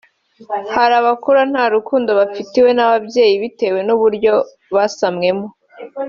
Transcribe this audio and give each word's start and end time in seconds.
hari 0.75 0.93
abakura 1.01 1.41
nta 1.51 1.65
rukundo 1.75 2.09
bafitiwe 2.19 2.69
n’ababyeyi 2.75 3.35
bitewe 3.43 3.79
n’uburyo 3.87 4.33
basamwemo 4.75 5.47